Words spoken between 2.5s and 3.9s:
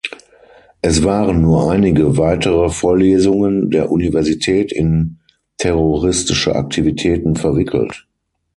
Vorlesungen